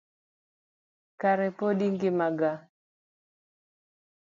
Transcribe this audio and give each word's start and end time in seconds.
Kare 1.19 1.47
pod 1.59 1.77
ingima 1.87 2.27
gaa? 2.39 2.57